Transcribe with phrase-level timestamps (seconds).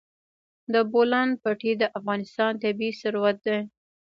[0.73, 3.59] د بولان پټي د افغانستان طبعي ثروت دی.